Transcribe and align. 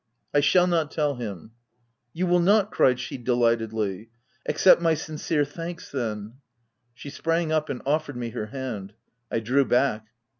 "I 0.33 0.39
shall 0.39 0.65
not 0.65 0.89
tell 0.89 1.13
him," 1.13 1.51
"You 2.11 2.25
will 2.25 2.39
not!" 2.39 2.71
cried 2.71 2.99
she 2.99 3.19
delightedly." 3.19 4.09
Ac 4.49 4.57
cept 4.57 4.81
my 4.81 4.95
sincere 4.95 5.45
thanks, 5.45 5.91
then!" 5.91 6.37
She 6.95 7.11
sprang 7.11 7.51
up, 7.51 7.69
and 7.69 7.83
offered 7.85 8.17
me 8.17 8.31
her 8.31 8.47
hand. 8.47 8.93
I 9.29 9.41
drew 9.41 9.63
back. 9.63 10.07